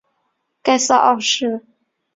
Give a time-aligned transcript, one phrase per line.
[0.63, 1.63] 盖萨二世。